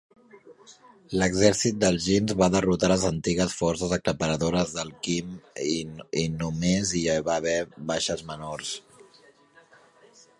[1.23, 5.35] L'exèrcit dels Jin va derrotar les antigues forces aclaparadores dels Quin
[6.23, 7.57] i només hi va haver
[7.91, 8.73] baixes menors.